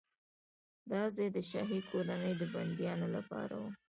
[0.91, 3.63] دا ځای د شاهي کورنۍ د بندیانو لپاره و.